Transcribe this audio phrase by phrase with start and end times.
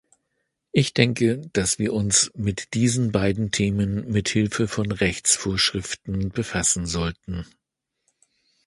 [0.71, 7.45] Ich denke, dass wir uns mit diesen beiden Themen mithilfe von Rechtsvorschriften befassen sollten.